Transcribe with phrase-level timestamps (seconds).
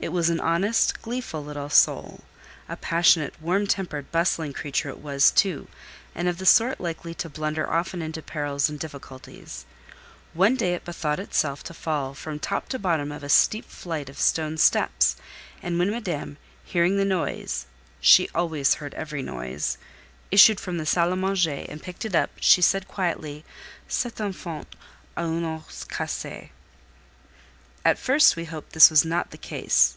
[0.00, 2.20] It was an honest, gleeful little soul:
[2.68, 5.66] a passionate, warm tempered, bustling creature it was too,
[6.14, 9.66] and of the sort likely to blunder often into perils and difficulties.
[10.34, 14.08] One day it bethought itself to fall from top to bottom of a steep flight
[14.08, 15.16] of stone steps;
[15.64, 17.66] and when Madame, hearing the noise
[18.00, 19.78] (she always heard every noise),
[20.30, 24.76] issued from the salle à manger and picked it up, she said quietly,—"Cet enfant
[25.16, 26.50] a un os cassé."
[27.84, 29.94] At first we hoped this was not the case.